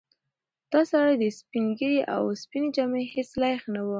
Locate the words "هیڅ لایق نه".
3.13-3.81